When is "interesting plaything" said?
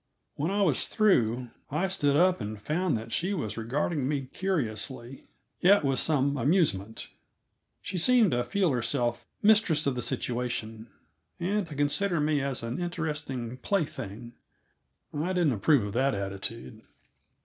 12.81-14.33